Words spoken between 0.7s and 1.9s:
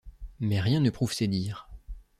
ne prouve ces dires.